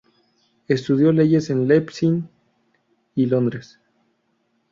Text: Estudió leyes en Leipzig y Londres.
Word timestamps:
Estudió 0.67 1.11
leyes 1.11 1.51
en 1.51 1.67
Leipzig 1.67 2.23
y 3.13 3.27
Londres. 3.27 3.79